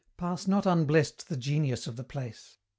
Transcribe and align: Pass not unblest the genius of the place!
Pass 0.17 0.47
not 0.47 0.65
unblest 0.65 1.29
the 1.29 1.37
genius 1.37 1.85
of 1.85 1.95
the 1.95 2.03
place! 2.03 2.57